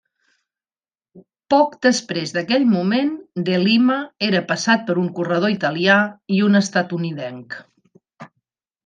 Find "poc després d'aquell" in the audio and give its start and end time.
1.53-2.65